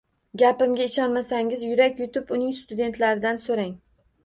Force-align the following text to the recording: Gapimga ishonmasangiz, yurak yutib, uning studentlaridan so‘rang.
Gapimga 0.41 0.87
ishonmasangiz, 0.89 1.67
yurak 1.69 2.03
yutib, 2.05 2.35
uning 2.39 2.57
studentlaridan 2.63 3.43
so‘rang. 3.47 3.79